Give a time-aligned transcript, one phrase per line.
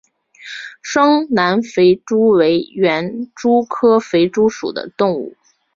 [0.81, 5.35] 双南肥蛛为园蛛科肥蛛属的动物。